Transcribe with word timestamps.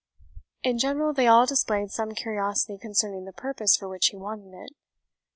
In 0.63 0.79
general 0.79 1.13
they 1.13 1.27
all 1.27 1.45
displayed 1.45 1.91
some 1.91 2.13
curiosity 2.15 2.79
concerning 2.79 3.25
the 3.25 3.31
purpose 3.33 3.77
for 3.77 3.87
which 3.87 4.07
he 4.07 4.15
wanted 4.17 4.51
it. 4.51 4.75